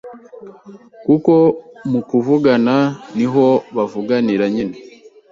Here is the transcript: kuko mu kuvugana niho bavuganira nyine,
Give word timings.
kuko 1.05 1.33
mu 1.91 1.99
kuvugana 2.09 2.75
niho 3.17 3.45
bavuganira 3.75 4.45
nyine, 4.53 4.77